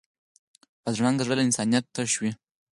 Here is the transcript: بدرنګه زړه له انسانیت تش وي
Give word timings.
بدرنګه 0.83 1.23
زړه 1.25 1.35
له 1.37 1.43
انسانیت 1.47 1.85
تش 1.95 2.11
وي 2.21 2.31